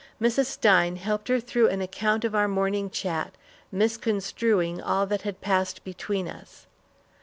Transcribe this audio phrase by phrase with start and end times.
[0.19, 0.45] Mrs.
[0.45, 3.35] Stein helped her through an account of our morning chat,
[3.71, 6.65] misconstruing all that had passed between us.